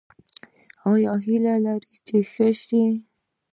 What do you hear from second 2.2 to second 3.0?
ښه شئ؟